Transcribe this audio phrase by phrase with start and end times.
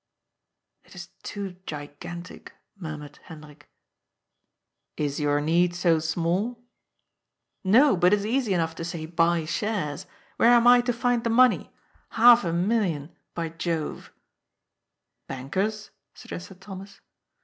[0.87, 3.69] "It is too gigantic," murmured Hendrik."
[5.07, 6.63] Is your need so small?""
[7.79, 11.23] No, but it is easy enough to say:* Buy shares.' Where am I to find
[11.23, 11.71] the money?
[12.17, 14.13] Half a million, by Jove I
[15.27, 16.99] ""Bankers?" suggested Thomas.